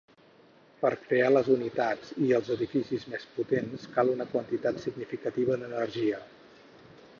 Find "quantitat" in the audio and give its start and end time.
4.35-4.83